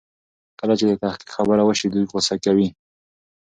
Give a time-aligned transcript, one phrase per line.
[0.59, 2.67] کله چې د تحقيق خبره وشي دوی غوسه کوي.